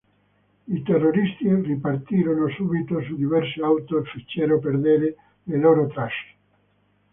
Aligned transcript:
I 0.67 0.81
terroristi 0.81 1.53
ripartirono 1.53 2.49
subito 2.55 3.03
su 3.03 3.15
diverse 3.15 3.61
auto 3.61 3.99
e 3.99 4.05
fecero 4.05 4.57
perdere 4.57 5.15
le 5.43 5.57
loro 5.59 5.85
tracce. 5.89 6.35